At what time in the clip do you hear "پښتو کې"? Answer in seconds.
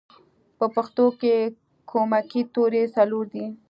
0.75-1.35